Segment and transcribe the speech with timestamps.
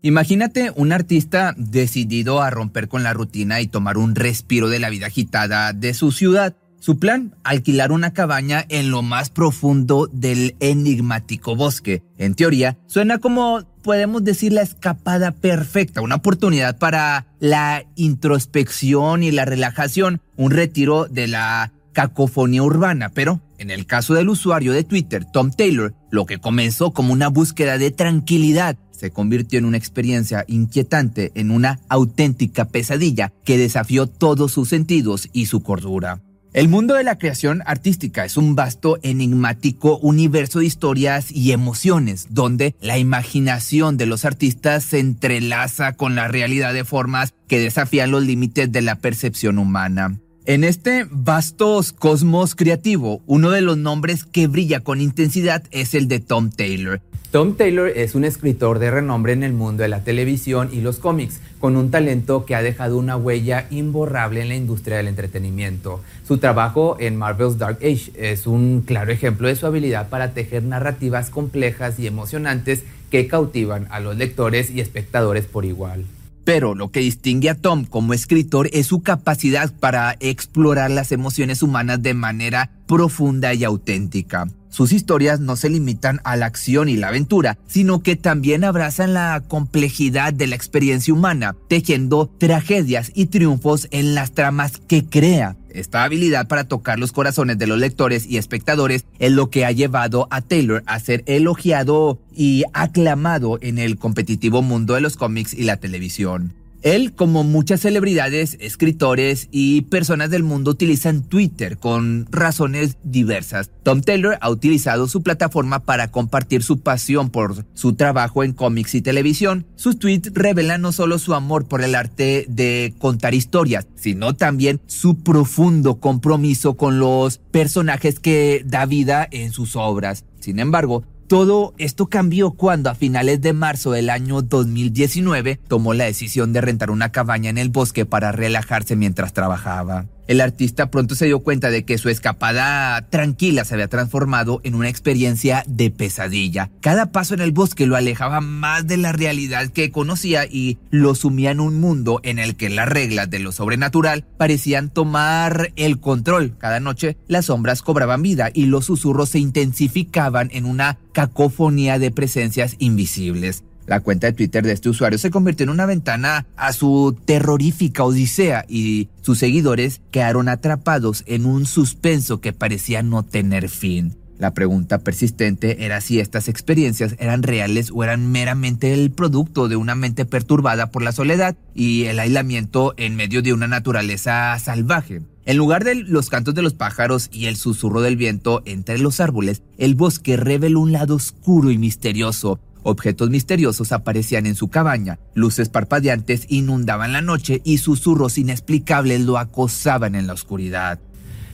[0.00, 4.90] Imagínate un artista decidido a romper con la rutina y tomar un respiro de la
[4.90, 6.54] vida agitada de su ciudad.
[6.78, 12.04] Su plan, alquilar una cabaña en lo más profundo del enigmático bosque.
[12.16, 19.32] En teoría, suena como, podemos decir, la escapada perfecta, una oportunidad para la introspección y
[19.32, 24.84] la relajación, un retiro de la cacofonía urbana, pero en el caso del usuario de
[24.84, 29.78] Twitter, Tom Taylor, lo que comenzó como una búsqueda de tranquilidad se convirtió en una
[29.78, 36.20] experiencia inquietante, en una auténtica pesadilla que desafió todos sus sentidos y su cordura.
[36.52, 42.28] El mundo de la creación artística es un vasto, enigmático universo de historias y emociones,
[42.30, 48.12] donde la imaginación de los artistas se entrelaza con la realidad de formas que desafían
[48.12, 50.20] los límites de la percepción humana.
[50.48, 56.08] En este vasto cosmos creativo, uno de los nombres que brilla con intensidad es el
[56.08, 57.02] de Tom Taylor.
[57.30, 61.00] Tom Taylor es un escritor de renombre en el mundo de la televisión y los
[61.00, 66.00] cómics, con un talento que ha dejado una huella imborrable en la industria del entretenimiento.
[66.26, 70.62] Su trabajo en Marvel's Dark Age es un claro ejemplo de su habilidad para tejer
[70.62, 76.06] narrativas complejas y emocionantes que cautivan a los lectores y espectadores por igual.
[76.48, 81.62] Pero lo que distingue a Tom como escritor es su capacidad para explorar las emociones
[81.62, 84.46] humanas de manera profunda y auténtica.
[84.70, 89.14] Sus historias no se limitan a la acción y la aventura, sino que también abrazan
[89.14, 95.56] la complejidad de la experiencia humana, tejiendo tragedias y triunfos en las tramas que crea.
[95.70, 99.72] Esta habilidad para tocar los corazones de los lectores y espectadores es lo que ha
[99.72, 105.54] llevado a Taylor a ser elogiado y aclamado en el competitivo mundo de los cómics
[105.54, 106.57] y la televisión.
[106.82, 113.70] Él, como muchas celebridades, escritores y personas del mundo, utilizan Twitter con razones diversas.
[113.82, 118.94] Tom Taylor ha utilizado su plataforma para compartir su pasión por su trabajo en cómics
[118.94, 119.66] y televisión.
[119.76, 124.80] Sus tweets revelan no solo su amor por el arte de contar historias, sino también
[124.86, 130.24] su profundo compromiso con los personajes que da vida en sus obras.
[130.38, 136.04] Sin embargo, todo esto cambió cuando a finales de marzo del año 2019 tomó la
[136.04, 140.06] decisión de rentar una cabaña en el bosque para relajarse mientras trabajaba.
[140.28, 144.74] El artista pronto se dio cuenta de que su escapada tranquila se había transformado en
[144.74, 146.70] una experiencia de pesadilla.
[146.82, 151.14] Cada paso en el bosque lo alejaba más de la realidad que conocía y lo
[151.14, 155.98] sumía en un mundo en el que las reglas de lo sobrenatural parecían tomar el
[155.98, 156.58] control.
[156.58, 162.10] Cada noche las sombras cobraban vida y los susurros se intensificaban en una cacofonía de
[162.10, 163.64] presencias invisibles.
[163.88, 168.04] La cuenta de Twitter de este usuario se convirtió en una ventana a su terrorífica
[168.04, 174.14] odisea y sus seguidores quedaron atrapados en un suspenso que parecía no tener fin.
[174.38, 179.76] La pregunta persistente era si estas experiencias eran reales o eran meramente el producto de
[179.76, 185.22] una mente perturbada por la soledad y el aislamiento en medio de una naturaleza salvaje.
[185.48, 189.18] En lugar de los cantos de los pájaros y el susurro del viento entre los
[189.18, 195.18] árboles, el bosque reveló un lado oscuro y misterioso, Objetos misteriosos aparecían en su cabaña,
[195.34, 200.98] luces parpadeantes inundaban la noche y susurros inexplicables lo acosaban en la oscuridad.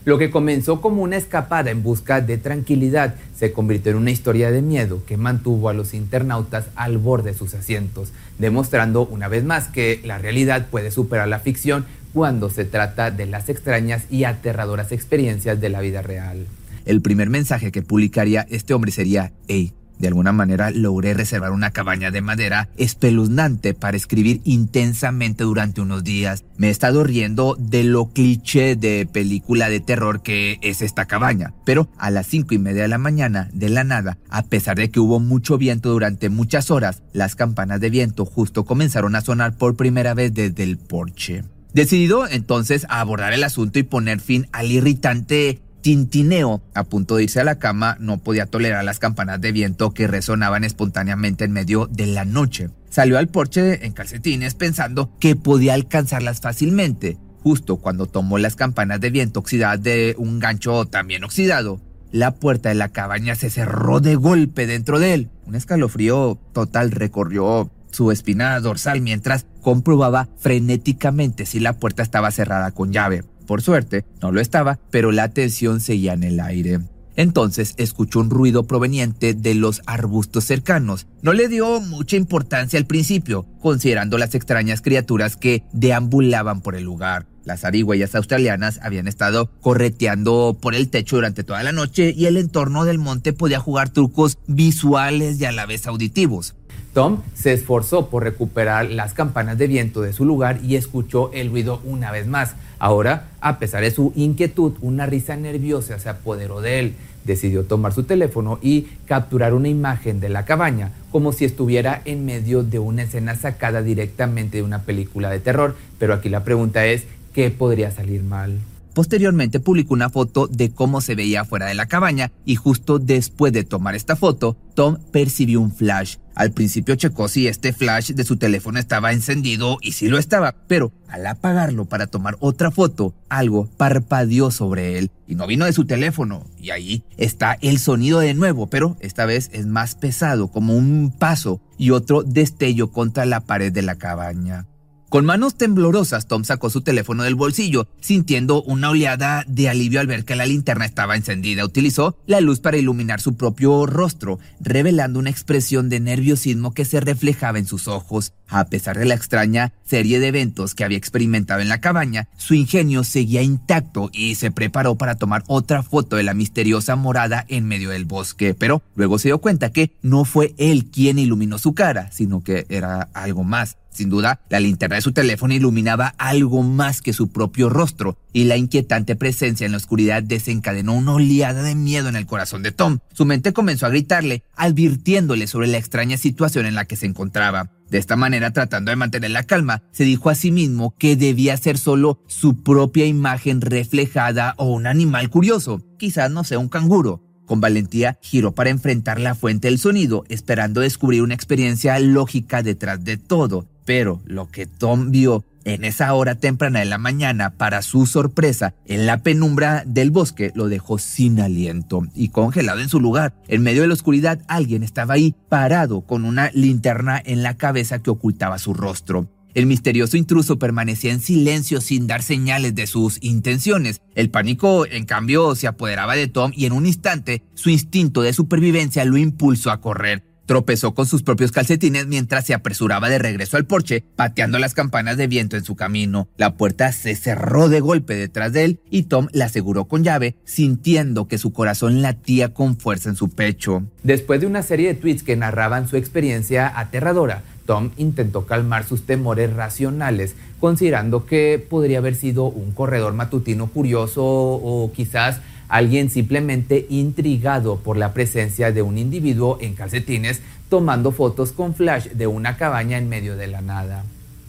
[0.05, 4.51] Lo que comenzó como una escapada en busca de tranquilidad se convirtió en una historia
[4.51, 9.45] de miedo que mantuvo a los internautas al borde de sus asientos, demostrando una vez
[9.45, 14.25] más que la realidad puede superar la ficción cuando se trata de las extrañas y
[14.25, 16.47] aterradoras experiencias de la vida real.
[16.85, 19.73] El primer mensaje que publicaría este hombre sería, hey,
[20.05, 26.05] de alguna manera logré reservar una cabaña de madera espeluznante para escribir intensamente durante unos
[26.05, 26.45] días.
[26.59, 31.55] Me he estado riendo de lo cliché de película de terror que es esta cabaña.
[31.65, 34.91] Pero a las cinco y media de la mañana, de la nada, a pesar de
[34.91, 39.57] que hubo mucho viento durante muchas horas, las campanas de viento justo comenzaron a sonar
[39.57, 41.45] por primera vez desde el porche.
[41.75, 46.63] Decidido entonces a abordar el asunto y poner fin al irritante tintineo.
[46.73, 50.07] A punto de irse a la cama, no podía tolerar las campanas de viento que
[50.07, 52.71] resonaban espontáneamente en medio de la noche.
[52.89, 57.19] Salió al porche en calcetines pensando que podía alcanzarlas fácilmente.
[57.43, 62.71] Justo cuando tomó las campanas de viento oxidadas de un gancho también oxidado, la puerta
[62.71, 65.31] de la cabaña se cerró de golpe dentro de él.
[65.45, 72.71] Un escalofrío total recorrió su espina dorsal mientras comprobaba frenéticamente si la puerta estaba cerrada
[72.71, 73.25] con llave.
[73.47, 76.81] Por suerte, no lo estaba, pero la tensión seguía en el aire.
[77.17, 81.07] Entonces escuchó un ruido proveniente de los arbustos cercanos.
[81.23, 86.85] No le dio mucha importancia al principio, considerando las extrañas criaturas que deambulaban por el
[86.85, 87.27] lugar.
[87.45, 92.39] Las arigüeyas australianas habían estado correteando por el techo durante toda la noche y el
[92.39, 96.55] entorno del monte podía jugar trucos visuales y a la vez auditivos.
[96.95, 101.51] Tom se esforzó por recuperar las campanas de viento de su lugar y escuchó el
[101.51, 102.55] ruido una vez más.
[102.79, 106.95] Ahora, a pesar de su inquietud, una risa nerviosa se apoderó de él.
[107.25, 112.25] Decidió tomar su teléfono y capturar una imagen de la cabaña, como si estuviera en
[112.25, 115.75] medio de una escena sacada directamente de una película de terror.
[115.99, 118.61] Pero aquí la pregunta es, ¿qué podría salir mal?
[118.95, 123.53] Posteriormente publicó una foto de cómo se veía fuera de la cabaña y justo después
[123.53, 126.19] de tomar esta foto, Tom percibió un flash.
[126.35, 130.55] Al principio checó si este flash de su teléfono estaba encendido y sí lo estaba,
[130.67, 135.73] pero al apagarlo para tomar otra foto, algo parpadeó sobre él y no vino de
[135.73, 136.45] su teléfono.
[136.59, 141.15] Y ahí está el sonido de nuevo, pero esta vez es más pesado, como un
[141.17, 144.67] paso y otro destello contra la pared de la cabaña.
[145.15, 150.09] Con manos temblorosas, Tom sacó su teléfono del bolsillo, sintiendo una oleada de alivio al
[150.09, 151.65] ver que la linterna estaba encendida.
[151.65, 156.99] Utilizó la luz para iluminar su propio rostro, revelando una expresión de nerviosismo que se
[156.99, 158.33] reflejaba en sus ojos.
[158.49, 162.55] A pesar de la extraña serie de eventos que había experimentado en la cabaña, su
[162.55, 167.67] ingenio seguía intacto y se preparó para tomar otra foto de la misteriosa morada en
[167.67, 168.53] medio del bosque.
[168.55, 172.67] Pero luego se dio cuenta que no fue él quien iluminó su cara, sino que
[172.69, 173.77] era algo más.
[173.95, 178.45] Sin duda, la linterna de su teléfono iluminaba algo más que su propio rostro, y
[178.45, 182.73] la inquietante presencia en la oscuridad desencadenó una oleada de miedo en el corazón de
[182.73, 182.99] Tom.
[183.13, 187.71] Su mente comenzó a gritarle, advirtiéndole sobre la extraña situación en la que se encontraba.
[187.89, 191.57] De esta manera, tratando de mantener la calma, se dijo a sí mismo que debía
[191.57, 197.23] ser solo su propia imagen reflejada o un animal curioso, quizás no sea un canguro.
[197.47, 203.05] Con valentía giró para enfrentar la fuente del sonido, esperando descubrir una experiencia lógica detrás
[203.05, 203.69] de todo.
[203.85, 208.75] Pero lo que Tom vio en esa hora temprana de la mañana, para su sorpresa,
[208.87, 213.35] en la penumbra del bosque, lo dejó sin aliento y congelado en su lugar.
[213.49, 218.01] En medio de la oscuridad, alguien estaba ahí, parado, con una linterna en la cabeza
[218.01, 219.31] que ocultaba su rostro.
[219.55, 224.03] El misterioso intruso permanecía en silencio sin dar señales de sus intenciones.
[224.17, 228.33] El pánico, en cambio, se apoderaba de Tom y en un instante su instinto de
[228.33, 230.25] supervivencia lo impulsó a correr.
[230.47, 235.17] Tropezó con sus propios calcetines mientras se apresuraba de regreso al porche, pateando las campanas
[235.17, 236.29] de viento en su camino.
[236.37, 240.37] La puerta se cerró de golpe detrás de él y Tom la aseguró con llave,
[240.45, 243.85] sintiendo que su corazón latía con fuerza en su pecho.
[244.03, 249.07] Después de una serie de tweets que narraban su experiencia aterradora, Tom intentó calmar sus
[249.07, 256.87] temores racionales, considerando que podría haber sido un corredor matutino curioso o quizás alguien simplemente
[256.89, 262.57] intrigado por la presencia de un individuo en calcetines tomando fotos con flash de una
[262.57, 264.05] cabaña en medio de la nada.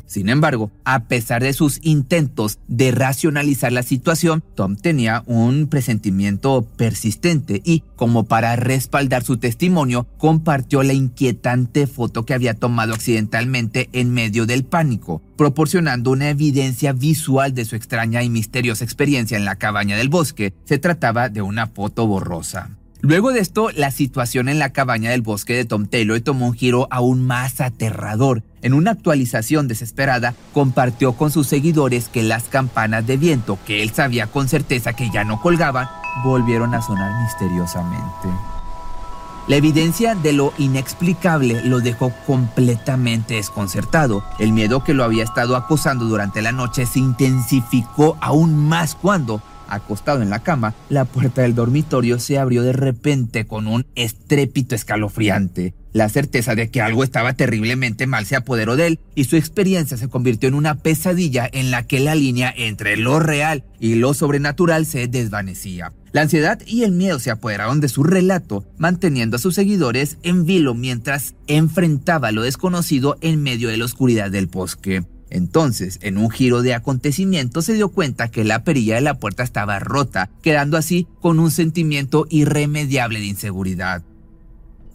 [0.06, 6.66] Sin embargo, a pesar de sus intentos de racionalizar la situación, Tom tenía un presentimiento
[6.78, 13.90] persistente y, como para respaldar su testimonio, compartió la inquietante foto que había tomado accidentalmente
[13.94, 19.46] en medio del pánico, proporcionando una evidencia visual de su extraña y misteriosa experiencia en
[19.46, 20.54] la cabaña del bosque.
[20.66, 22.70] Se trataba de una foto borrosa.
[23.02, 26.54] Luego de esto, la situación en la cabaña del bosque de Tom Taylor tomó un
[26.54, 28.42] giro aún más aterrador.
[28.66, 33.92] En una actualización desesperada, compartió con sus seguidores que las campanas de viento, que él
[33.92, 35.88] sabía con certeza que ya no colgaban,
[36.24, 38.28] volvieron a sonar misteriosamente.
[39.48, 44.24] La evidencia de lo inexplicable lo dejó completamente desconcertado.
[44.40, 49.44] El miedo que lo había estado acosando durante la noche se intensificó aún más cuando,
[49.68, 54.76] acostado en la cama, la puerta del dormitorio se abrió de repente con un estrépito
[54.76, 55.74] escalofriante.
[55.94, 59.96] La certeza de que algo estaba terriblemente mal se apoderó de él y su experiencia
[59.96, 64.14] se convirtió en una pesadilla en la que la línea entre lo real y lo
[64.14, 65.94] sobrenatural se desvanecía.
[66.12, 70.46] La ansiedad y el miedo se apoderaron de su relato, manteniendo a sus seguidores en
[70.46, 75.04] vilo mientras enfrentaba lo desconocido en medio de la oscuridad del bosque.
[75.36, 79.44] Entonces, en un giro de acontecimientos, se dio cuenta que la perilla de la puerta
[79.44, 84.02] estaba rota, quedando así con un sentimiento irremediable de inseguridad.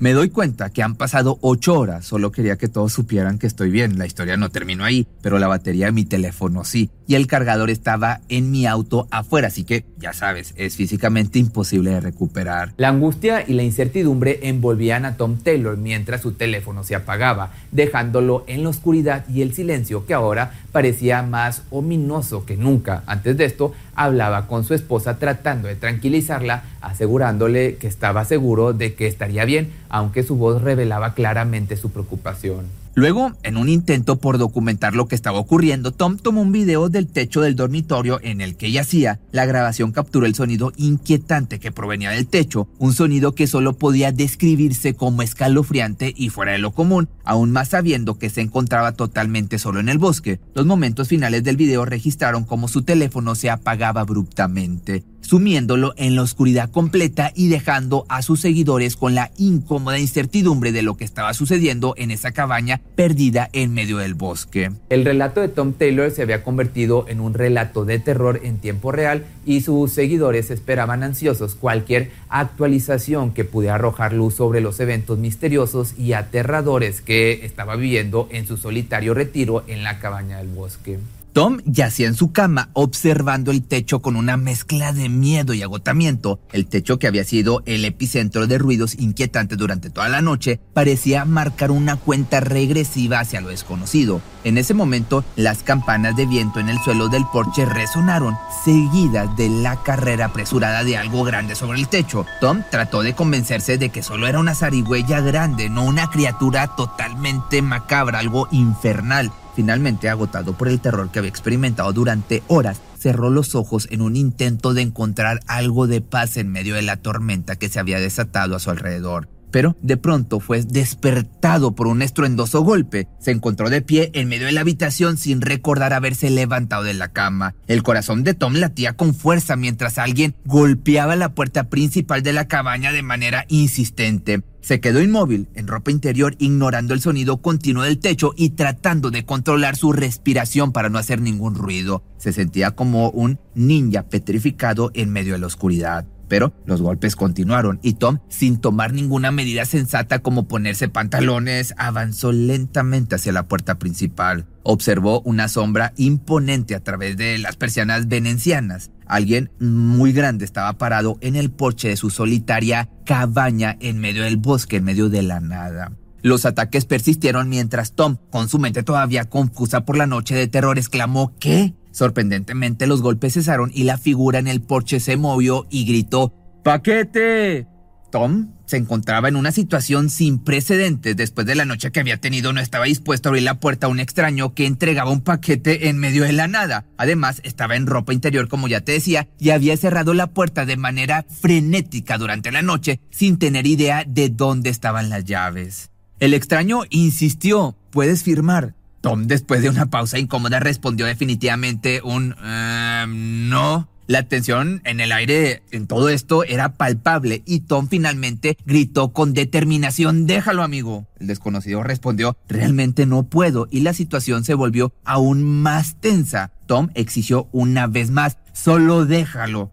[0.00, 3.68] Me doy cuenta que han pasado ocho horas, solo quería que todos supieran que estoy
[3.68, 7.26] bien, la historia no terminó ahí, pero la batería de mi teléfono sí, y el
[7.26, 12.72] cargador estaba en mi auto afuera, así que ya sabes, es físicamente imposible de recuperar.
[12.78, 18.44] La angustia y la incertidumbre envolvían a Tom Taylor mientras su teléfono se apagaba, dejándolo
[18.46, 23.02] en la oscuridad y el silencio que ahora parecía más ominoso que nunca.
[23.06, 28.94] Antes de esto, hablaba con su esposa tratando de tranquilizarla, asegurándole que estaba seguro de
[28.94, 32.66] que estaría bien, aunque su voz revelaba claramente su preocupación.
[33.00, 37.06] Luego, en un intento por documentar lo que estaba ocurriendo, Tom tomó un video del
[37.06, 39.20] techo del dormitorio en el que yacía.
[39.32, 44.12] La grabación capturó el sonido inquietante que provenía del techo, un sonido que solo podía
[44.12, 49.58] describirse como escalofriante y fuera de lo común, aún más sabiendo que se encontraba totalmente
[49.58, 50.38] solo en el bosque.
[50.54, 56.22] Los momentos finales del video registraron cómo su teléfono se apagaba abruptamente sumiéndolo en la
[56.22, 61.34] oscuridad completa y dejando a sus seguidores con la incómoda incertidumbre de lo que estaba
[61.34, 64.72] sucediendo en esa cabaña perdida en medio del bosque.
[64.88, 68.90] El relato de Tom Taylor se había convertido en un relato de terror en tiempo
[68.90, 75.20] real y sus seguidores esperaban ansiosos cualquier actualización que pudiera arrojar luz sobre los eventos
[75.20, 80.98] misteriosos y aterradores que estaba viviendo en su solitario retiro en la cabaña del bosque.
[81.32, 86.40] Tom yacía en su cama observando el techo con una mezcla de miedo y agotamiento.
[86.52, 91.24] El techo que había sido el epicentro de ruidos inquietantes durante toda la noche parecía
[91.24, 94.20] marcar una cuenta regresiva hacia lo desconocido.
[94.42, 99.50] En ese momento, las campanas de viento en el suelo del porche resonaron, seguidas de
[99.50, 102.26] la carrera apresurada de algo grande sobre el techo.
[102.40, 107.62] Tom trató de convencerse de que solo era una zarigüeya grande, no una criatura totalmente
[107.62, 109.30] macabra, algo infernal.
[109.60, 114.16] Finalmente, agotado por el terror que había experimentado durante horas, cerró los ojos en un
[114.16, 118.56] intento de encontrar algo de paz en medio de la tormenta que se había desatado
[118.56, 119.28] a su alrededor.
[119.50, 123.08] Pero de pronto fue despertado por un estruendoso golpe.
[123.18, 127.12] Se encontró de pie en medio de la habitación sin recordar haberse levantado de la
[127.12, 127.54] cama.
[127.66, 132.48] El corazón de Tom latía con fuerza mientras alguien golpeaba la puerta principal de la
[132.48, 134.42] cabaña de manera insistente.
[134.60, 139.24] Se quedó inmóvil, en ropa interior, ignorando el sonido continuo del techo y tratando de
[139.24, 142.04] controlar su respiración para no hacer ningún ruido.
[142.18, 146.06] Se sentía como un ninja petrificado en medio de la oscuridad.
[146.30, 152.30] Pero los golpes continuaron y Tom, sin tomar ninguna medida sensata como ponerse pantalones, avanzó
[152.30, 154.46] lentamente hacia la puerta principal.
[154.62, 158.92] Observó una sombra imponente a través de las persianas venecianas.
[159.06, 164.36] Alguien muy grande estaba parado en el porche de su solitaria cabaña en medio del
[164.36, 165.90] bosque, en medio de la nada.
[166.22, 170.78] Los ataques persistieron mientras Tom, con su mente todavía confusa por la noche de terror,
[170.78, 171.74] exclamó ¿Qué?
[171.92, 176.32] Sorprendentemente los golpes cesaron y la figura en el porche se movió y gritó
[176.62, 177.66] ¡Paquete!
[178.10, 182.52] Tom se encontraba en una situación sin precedentes después de la noche que había tenido.
[182.52, 185.98] No estaba dispuesto a abrir la puerta a un extraño que entregaba un paquete en
[185.98, 186.84] medio de la nada.
[186.96, 190.76] Además, estaba en ropa interior, como ya te decía, y había cerrado la puerta de
[190.76, 195.90] manera frenética durante la noche sin tener idea de dónde estaban las llaves.
[196.18, 198.74] El extraño insistió, puedes firmar.
[199.00, 203.88] Tom, después de una pausa incómoda, respondió definitivamente un em, no.
[204.06, 209.34] La tensión en el aire en todo esto era palpable y Tom finalmente gritó con
[209.34, 211.06] determinación, déjalo amigo.
[211.20, 216.50] El desconocido respondió, realmente no puedo y la situación se volvió aún más tensa.
[216.66, 219.70] Tom exigió una vez más, solo déjalo.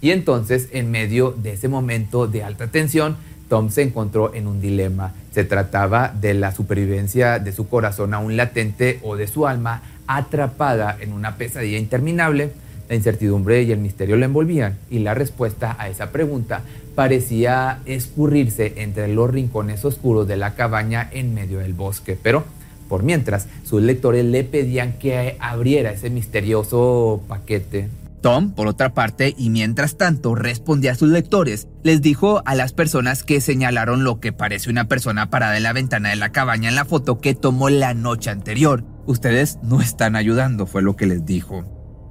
[0.00, 3.16] Y entonces, en medio de ese momento de alta tensión,
[3.48, 5.12] Tom se encontró en un dilema.
[5.32, 10.96] Se trataba de la supervivencia de su corazón aún latente o de su alma atrapada
[11.00, 12.50] en una pesadilla interminable.
[12.88, 16.62] La incertidumbre y el misterio lo envolvían y la respuesta a esa pregunta
[16.94, 22.18] parecía escurrirse entre los rincones oscuros de la cabaña en medio del bosque.
[22.22, 22.44] Pero,
[22.88, 27.88] por mientras, sus lectores le pedían que abriera ese misterioso paquete
[28.24, 32.72] Tom, por otra parte, y mientras tanto respondía a sus lectores, les dijo a las
[32.72, 36.70] personas que señalaron lo que parece una persona parada en la ventana de la cabaña
[36.70, 38.82] en la foto que tomó la noche anterior.
[39.04, 41.66] Ustedes no están ayudando, fue lo que les dijo.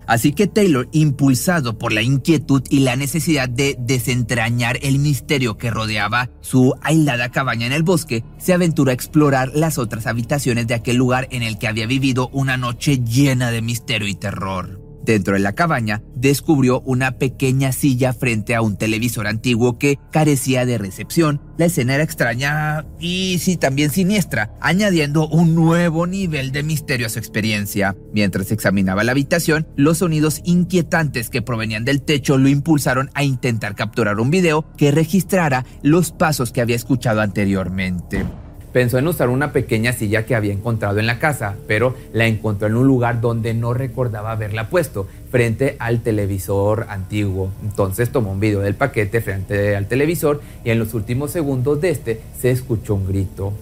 [0.06, 5.72] Así que Taylor, impulsado por la inquietud y la necesidad de desentrañar el misterio que
[5.72, 10.76] rodeaba su aislada cabaña en el bosque, se aventuró a explorar las otras habitaciones de
[10.76, 14.83] aquel lugar en el que había vivido una noche llena de misterio y terror.
[15.06, 20.66] Dentro de la cabaña, descubrió una pequeña silla frente a un televisor antiguo que carecía
[20.66, 21.42] de recepción.
[21.58, 27.10] La escena era extraña y sí también siniestra, añadiendo un nuevo nivel de misterio a
[27.10, 27.96] su experiencia.
[28.14, 33.76] Mientras examinaba la habitación, los sonidos inquietantes que provenían del techo lo impulsaron a intentar
[33.76, 38.26] capturar un video que registrara los pasos que había escuchado anteriormente.
[38.74, 42.68] Pensó en usar una pequeña silla que había encontrado en la casa, pero la encontró
[42.68, 47.52] en un lugar donde no recordaba haberla puesto, frente al televisor antiguo.
[47.62, 51.92] Entonces tomó un video del paquete frente al televisor y en los últimos segundos de
[51.92, 53.54] este se escuchó un grito.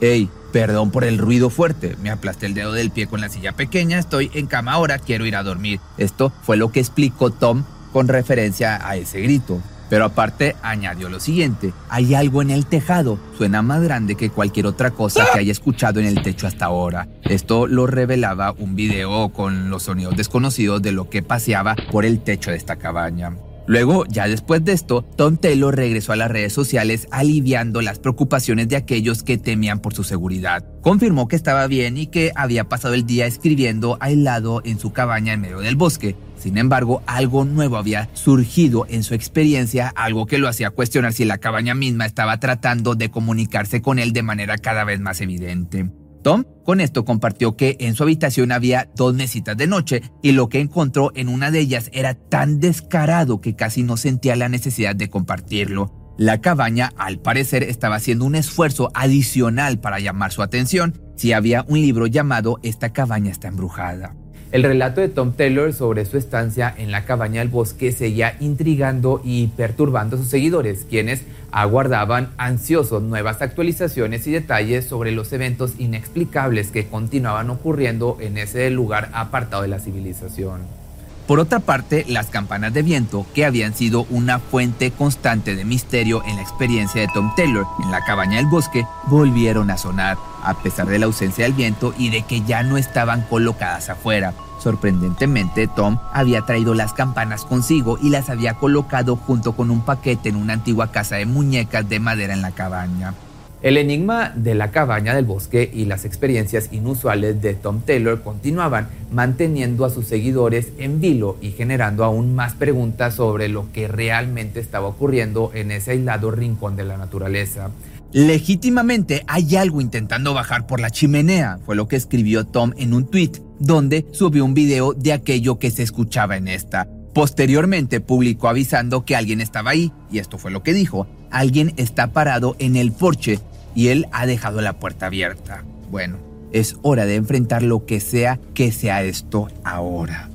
[0.00, 1.96] Hey, perdón por el ruido fuerte.
[2.02, 3.98] Me aplasté el dedo del pie con la silla pequeña.
[3.98, 5.80] Estoy en cama ahora, quiero ir a dormir.
[5.96, 9.60] Esto fue lo que explicó Tom con referencia a ese grito.
[9.88, 14.66] Pero aparte añadió lo siguiente, hay algo en el tejado, suena más grande que cualquier
[14.66, 17.08] otra cosa que haya escuchado en el techo hasta ahora.
[17.22, 22.20] Esto lo revelaba un video con los sonidos desconocidos de lo que paseaba por el
[22.20, 23.36] techo de esta cabaña.
[23.68, 28.66] Luego, ya después de esto, Tom Taylor regresó a las redes sociales aliviando las preocupaciones
[28.70, 30.64] de aquellos que temían por su seguridad.
[30.80, 35.34] Confirmó que estaba bien y que había pasado el día escribiendo aislado en su cabaña
[35.34, 36.16] en medio del bosque.
[36.38, 41.24] Sin embargo, algo nuevo había surgido en su experiencia, algo que lo hacía cuestionar si
[41.24, 45.90] la cabaña misma estaba tratando de comunicarse con él de manera cada vez más evidente.
[46.22, 50.48] Tom con esto compartió que en su habitación había dos mesitas de noche y lo
[50.48, 54.94] que encontró en una de ellas era tan descarado que casi no sentía la necesidad
[54.94, 56.14] de compartirlo.
[56.18, 61.64] La cabaña, al parecer, estaba haciendo un esfuerzo adicional para llamar su atención si había
[61.68, 64.14] un libro llamado Esta cabaña está embrujada.
[64.50, 69.20] El relato de Tom Taylor sobre su estancia en la cabaña del bosque seguía intrigando
[69.22, 75.74] y perturbando a sus seguidores, quienes aguardaban ansiosos nuevas actualizaciones y detalles sobre los eventos
[75.78, 80.87] inexplicables que continuaban ocurriendo en ese lugar apartado de la civilización.
[81.28, 86.22] Por otra parte, las campanas de viento, que habían sido una fuente constante de misterio
[86.24, 90.54] en la experiencia de Tom Taylor en la cabaña del bosque, volvieron a sonar, a
[90.62, 94.32] pesar de la ausencia del viento y de que ya no estaban colocadas afuera.
[94.58, 100.30] Sorprendentemente, Tom había traído las campanas consigo y las había colocado junto con un paquete
[100.30, 103.12] en una antigua casa de muñecas de madera en la cabaña.
[103.60, 108.86] El enigma de la cabaña del bosque y las experiencias inusuales de Tom Taylor continuaban
[109.10, 114.60] manteniendo a sus seguidores en vilo y generando aún más preguntas sobre lo que realmente
[114.60, 117.70] estaba ocurriendo en ese aislado rincón de la naturaleza.
[118.12, 123.10] Legítimamente hay algo intentando bajar por la chimenea, fue lo que escribió Tom en un
[123.10, 126.86] tweet, donde subió un video de aquello que se escuchaba en esta.
[127.12, 131.08] Posteriormente publicó avisando que alguien estaba ahí, y esto fue lo que dijo.
[131.30, 133.40] Alguien está parado en el porche
[133.78, 135.62] y él ha dejado la puerta abierta.
[135.88, 136.18] Bueno,
[136.50, 140.30] es hora de enfrentar lo que sea que sea esto ahora.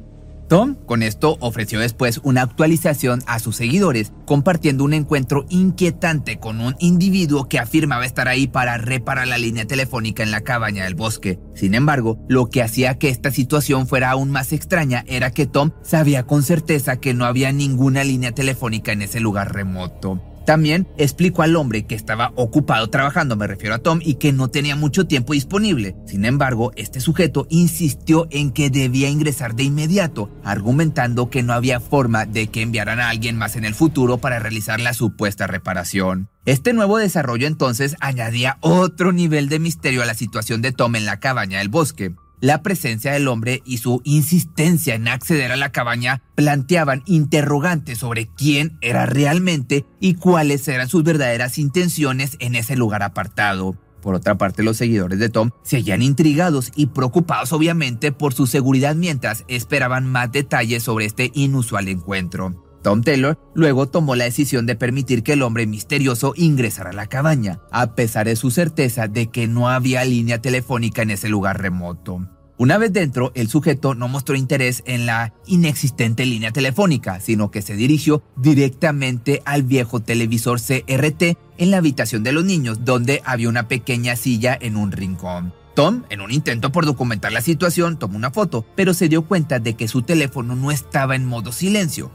[0.47, 6.62] Tom con esto ofreció después una actualización a sus seguidores, compartiendo un encuentro inquietante con
[6.62, 10.95] un individuo que afirmaba estar ahí para reparar la línea telefónica en la cabaña del
[10.95, 11.38] bosque.
[11.53, 15.71] Sin embargo, lo que hacía que esta situación fuera aún más extraña era que Tom
[15.82, 20.21] sabía con certeza que no había ninguna línea telefónica en ese lugar remoto.
[20.45, 24.49] También explicó al hombre que estaba ocupado trabajando, me refiero a Tom, y que no
[24.49, 25.95] tenía mucho tiempo disponible.
[26.06, 31.79] Sin embargo, este sujeto insistió en que debía ingresar de inmediato, argumentando que no había
[31.79, 36.29] forma de que enviaran a alguien más en el futuro para realizar la supuesta reparación.
[36.45, 41.06] Este nuevo desarrollo entonces añadía otro nivel de misterio a la situación de Tom en
[41.06, 42.13] la cabaña del bosque.
[42.43, 48.27] La presencia del hombre y su insistencia en acceder a la cabaña planteaban interrogantes sobre
[48.27, 53.77] quién era realmente y cuáles eran sus verdaderas intenciones en ese lugar apartado.
[54.01, 58.93] Por otra parte, los seguidores de Tom seguían intrigados y preocupados obviamente por su seguridad
[58.93, 62.62] mientras esperaban más detalles sobre este inusual encuentro.
[62.84, 67.08] Tom Taylor luego tomó la decisión de permitir que el hombre misterioso ingresara a la
[67.08, 71.62] cabaña, a pesar de su certeza de que no había línea telefónica en ese lugar
[71.62, 72.27] remoto.
[72.63, 77.62] Una vez dentro, el sujeto no mostró interés en la inexistente línea telefónica, sino que
[77.62, 83.49] se dirigió directamente al viejo televisor CRT en la habitación de los niños, donde había
[83.49, 85.54] una pequeña silla en un rincón.
[85.76, 89.60] Tom, en un intento por documentar la situación, tomó una foto, pero se dio cuenta
[89.60, 92.12] de que su teléfono no estaba en modo silencio.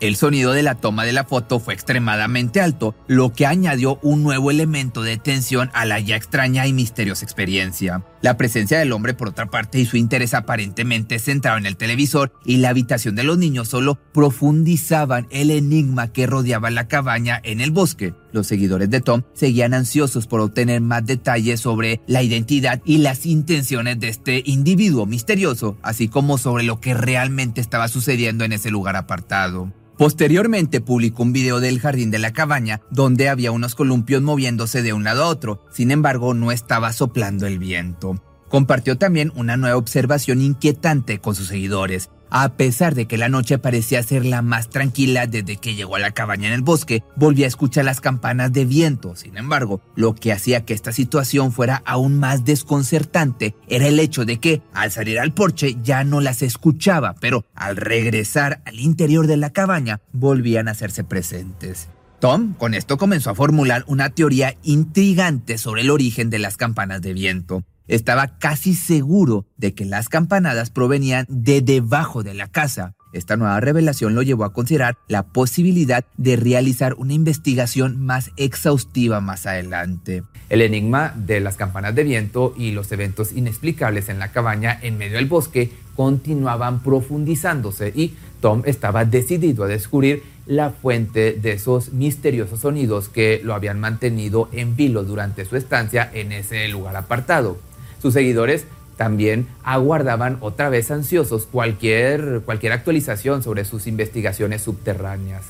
[0.00, 4.24] El sonido de la toma de la foto fue extremadamente alto, lo que añadió un
[4.24, 8.02] nuevo elemento de tensión a la ya extraña y misteriosa experiencia.
[8.24, 12.32] La presencia del hombre, por otra parte, y su interés aparentemente centrado en el televisor
[12.42, 17.60] y la habitación de los niños solo profundizaban el enigma que rodeaba la cabaña en
[17.60, 18.14] el bosque.
[18.32, 23.26] Los seguidores de Tom seguían ansiosos por obtener más detalles sobre la identidad y las
[23.26, 28.70] intenciones de este individuo misterioso, así como sobre lo que realmente estaba sucediendo en ese
[28.70, 29.70] lugar apartado.
[29.96, 34.92] Posteriormente publicó un video del jardín de la cabaña donde había unos columpios moviéndose de
[34.92, 38.20] un lado a otro, sin embargo no estaba soplando el viento.
[38.48, 42.10] Compartió también una nueva observación inquietante con sus seguidores.
[42.36, 46.00] A pesar de que la noche parecía ser la más tranquila desde que llegó a
[46.00, 49.14] la cabaña en el bosque, volvía a escuchar las campanas de viento.
[49.14, 54.24] Sin embargo, lo que hacía que esta situación fuera aún más desconcertante era el hecho
[54.24, 59.28] de que, al salir al porche, ya no las escuchaba, pero al regresar al interior
[59.28, 61.88] de la cabaña, volvían a hacerse presentes.
[62.18, 67.00] Tom con esto comenzó a formular una teoría intrigante sobre el origen de las campanas
[67.00, 67.62] de viento.
[67.86, 72.94] Estaba casi seguro de que las campanadas provenían de debajo de la casa.
[73.12, 79.20] Esta nueva revelación lo llevó a considerar la posibilidad de realizar una investigación más exhaustiva
[79.20, 80.24] más adelante.
[80.48, 84.96] El enigma de las campanas de viento y los eventos inexplicables en la cabaña en
[84.96, 91.92] medio del bosque continuaban profundizándose y Tom estaba decidido a descubrir la fuente de esos
[91.92, 97.58] misteriosos sonidos que lo habían mantenido en vilo durante su estancia en ese lugar apartado.
[98.04, 98.66] Sus seguidores
[98.98, 105.44] también aguardaban otra vez ansiosos cualquier, cualquier actualización sobre sus investigaciones subterráneas.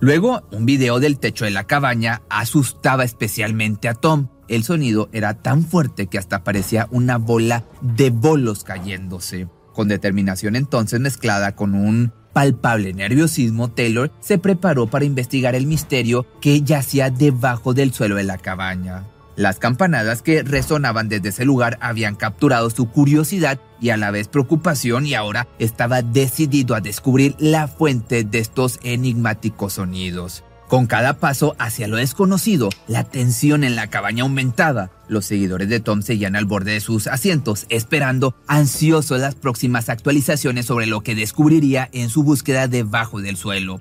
[0.00, 4.30] Luego, un video del techo de la cabaña asustaba especialmente a Tom.
[4.48, 9.46] El sonido era tan fuerte que hasta parecía una bola de bolos cayéndose.
[9.72, 16.26] Con determinación entonces mezclada con un palpable nerviosismo, Taylor se preparó para investigar el misterio
[16.40, 19.04] que yacía debajo del suelo de la cabaña.
[19.36, 24.28] Las campanadas que resonaban desde ese lugar habían capturado su curiosidad y a la vez
[24.28, 30.42] preocupación y ahora estaba decidido a descubrir la fuente de estos enigmáticos sonidos.
[30.68, 34.90] Con cada paso hacia lo desconocido, la tensión en la cabaña aumentaba.
[35.06, 40.66] Los seguidores de Tom seguían al borde de sus asientos, esperando ansiosos las próximas actualizaciones
[40.66, 43.80] sobre lo que descubriría en su búsqueda debajo del suelo.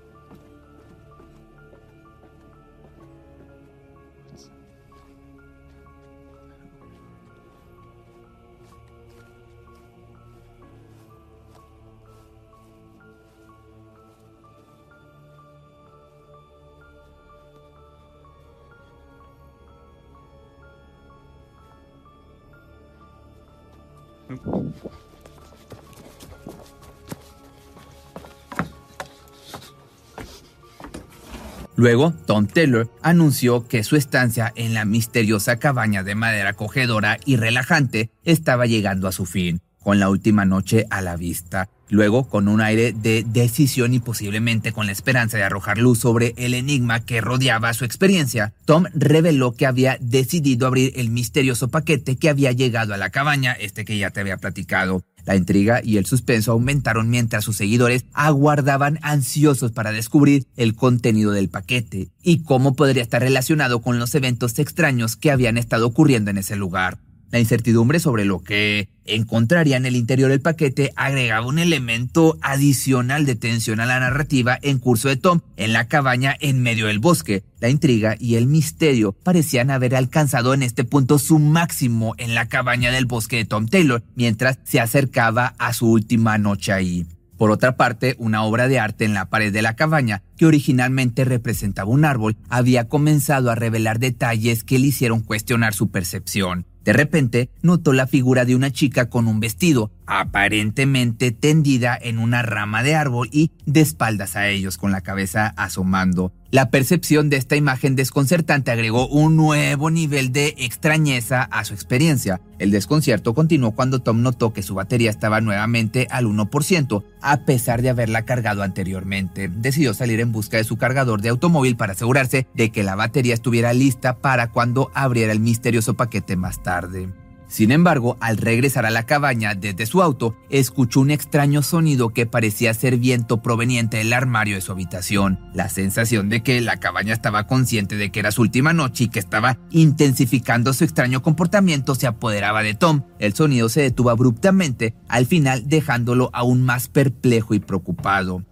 [31.78, 37.36] Luego, Tom Taylor anunció que su estancia en la misteriosa cabaña de madera acogedora y
[37.36, 41.70] relajante estaba llegando a su fin, con la última noche a la vista.
[41.90, 46.34] Luego, con un aire de decisión y posiblemente con la esperanza de arrojar luz sobre
[46.38, 52.16] el enigma que rodeaba su experiencia, Tom reveló que había decidido abrir el misterioso paquete
[52.16, 55.04] que había llegado a la cabaña, este que ya te había platicado.
[55.26, 61.32] La intriga y el suspenso aumentaron mientras sus seguidores aguardaban ansiosos para descubrir el contenido
[61.32, 66.30] del paquete y cómo podría estar relacionado con los eventos extraños que habían estado ocurriendo
[66.30, 67.00] en ese lugar.
[67.32, 73.26] La incertidumbre sobre lo que encontraría en el interior del paquete agregaba un elemento adicional
[73.26, 77.00] de tensión a la narrativa en curso de Tom en la cabaña en medio del
[77.00, 77.44] bosque.
[77.60, 82.48] La intriga y el misterio parecían haber alcanzado en este punto su máximo en la
[82.48, 87.06] cabaña del bosque de Tom Taylor mientras se acercaba a su última noche ahí.
[87.38, 91.26] Por otra parte, una obra de arte en la pared de la cabaña, que originalmente
[91.26, 96.66] representaba un árbol, había comenzado a revelar detalles que le hicieron cuestionar su percepción.
[96.86, 102.42] De repente notó la figura de una chica con un vestido, aparentemente tendida en una
[102.42, 106.34] rama de árbol y de espaldas a ellos, con la cabeza asomando.
[106.52, 112.40] La percepción de esta imagen desconcertante agregó un nuevo nivel de extrañeza a su experiencia.
[112.60, 117.82] El desconcierto continuó cuando Tom notó que su batería estaba nuevamente al 1%, a pesar
[117.82, 119.50] de haberla cargado anteriormente.
[119.50, 123.34] Decidió salir en busca de su cargador de automóvil para asegurarse de que la batería
[123.34, 127.10] estuviera lista para cuando abriera el misterioso paquete más tarde.
[127.56, 132.26] Sin embargo, al regresar a la cabaña desde su auto, escuchó un extraño sonido que
[132.26, 135.40] parecía ser viento proveniente del armario de su habitación.
[135.54, 139.08] La sensación de que la cabaña estaba consciente de que era su última noche y
[139.08, 143.04] que estaba intensificando su extraño comportamiento se apoderaba de Tom.
[143.20, 148.44] El sonido se detuvo abruptamente, al final dejándolo aún más perplejo y preocupado.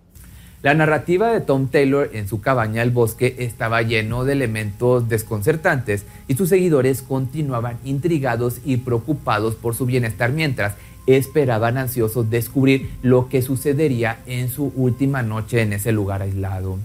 [0.63, 6.06] La narrativa de Tom Taylor en su cabaña del bosque estaba lleno de elementos desconcertantes
[6.30, 13.28] y sus seguidores continuaban intrigados y preocupados por su bienestar mientras esperaban ansiosos descubrir lo
[13.28, 16.78] que sucedería en su última noche en ese lugar aislado.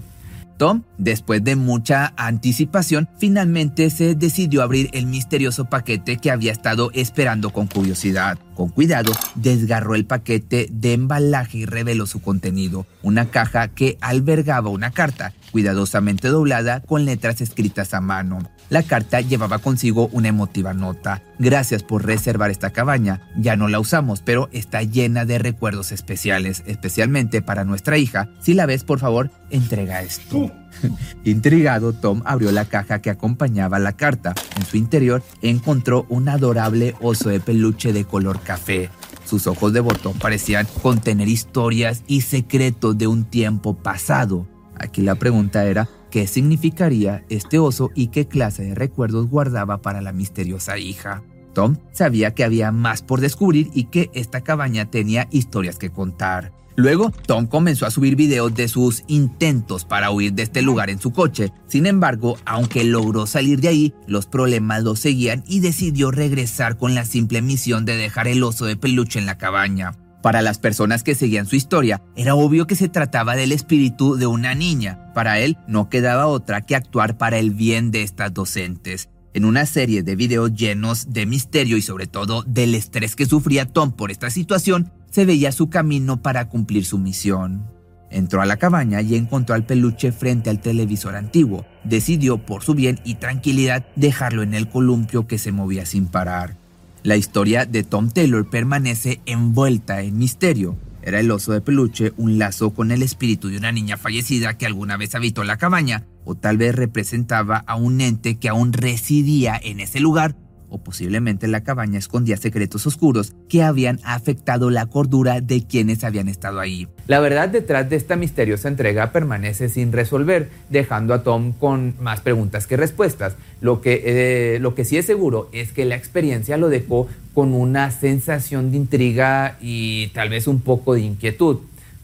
[0.59, 6.91] Tom, después de mucha anticipación, finalmente se decidió abrir el misterioso paquete que había estado
[6.93, 8.37] esperando con curiosidad.
[8.55, 14.69] Con cuidado, desgarró el paquete de embalaje y reveló su contenido, una caja que albergaba
[14.69, 18.39] una carta, cuidadosamente doblada con letras escritas a mano.
[18.69, 21.23] La carta llevaba consigo una emotiva nota.
[21.39, 23.21] Gracias por reservar esta cabaña.
[23.35, 28.29] Ya no la usamos, pero está llena de recuerdos especiales, especialmente para nuestra hija.
[28.41, 30.51] Si la ves, por favor, entrega esto.
[31.23, 34.35] Intrigado, Tom abrió la caja que acompañaba la carta.
[34.55, 38.89] En su interior encontró un adorable oso de peluche de color café.
[39.25, 44.47] Sus ojos de botón parecían contener historias y secretos de un tiempo pasado.
[44.79, 50.01] Aquí la pregunta era, qué significaría este oso y qué clase de recuerdos guardaba para
[50.01, 51.23] la misteriosa hija.
[51.53, 56.53] Tom sabía que había más por descubrir y que esta cabaña tenía historias que contar.
[56.75, 61.01] Luego, Tom comenzó a subir videos de sus intentos para huir de este lugar en
[61.01, 61.51] su coche.
[61.67, 66.95] Sin embargo, aunque logró salir de ahí, los problemas lo seguían y decidió regresar con
[66.95, 69.91] la simple misión de dejar el oso de peluche en la cabaña.
[70.21, 74.27] Para las personas que seguían su historia, era obvio que se trataba del espíritu de
[74.27, 75.13] una niña.
[75.13, 79.09] Para él, no quedaba otra que actuar para el bien de estas docentes.
[79.33, 83.65] En una serie de videos llenos de misterio y sobre todo del estrés que sufría
[83.65, 87.65] Tom por esta situación, se veía su camino para cumplir su misión.
[88.11, 91.65] Entró a la cabaña y encontró al peluche frente al televisor antiguo.
[91.83, 96.57] Decidió, por su bien y tranquilidad, dejarlo en el columpio que se movía sin parar.
[97.01, 100.77] La historia de Tom Taylor permanece envuelta en misterio.
[101.01, 104.65] Era el oso de peluche un lazo con el espíritu de una niña fallecida que
[104.65, 109.57] alguna vez habitó la cabaña, o tal vez representaba a un ente que aún residía
[109.63, 110.35] en ese lugar
[110.69, 116.27] o posiblemente la cabaña escondía secretos oscuros que habían afectado la cordura de quienes habían
[116.27, 116.87] estado ahí.
[117.07, 122.21] La verdad detrás de esta misteriosa entrega permanece sin resolver, dejando a Tom con más
[122.21, 123.35] preguntas que respuestas.
[123.61, 127.53] Lo que, eh, lo que sí es seguro es que la experiencia lo dejó con
[127.53, 131.59] una sensación de intriga y tal vez un poco de inquietud.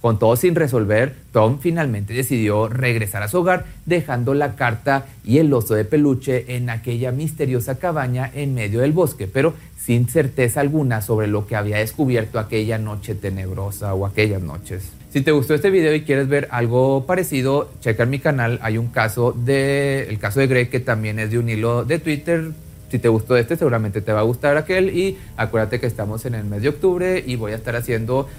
[0.05, 5.39] Con todo sin resolver, Tom finalmente decidió regresar a su hogar, dejando la carta y
[5.39, 10.61] el oso de peluche en aquella misteriosa cabaña en medio del bosque, pero sin certeza
[10.61, 14.91] alguna sobre lo que había descubierto aquella noche tenebrosa o aquellas noches.
[15.09, 18.77] Si te gustó este video y quieres ver algo parecido, checa en mi canal, hay
[18.77, 22.51] un caso de, el caso de Greg que también es de un hilo de Twitter,
[22.91, 24.95] si te gustó este, seguramente te va a gustar aquel.
[24.95, 28.29] Y acuérdate que estamos en el mes de octubre y voy a estar haciendo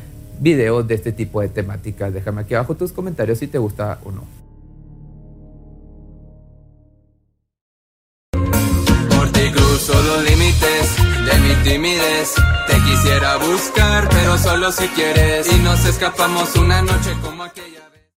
[0.41, 2.13] videos de este tipo de temáticas.
[2.13, 4.25] Déjame aquí abajo tus comentarios si te gusta o no.
[8.33, 10.97] Por ti cruzo los límites
[11.27, 12.35] de mi timidez.
[12.67, 15.53] Te quisiera buscar, pero solo si quieres.
[15.53, 17.86] Y nos escapamos una noche como aquella.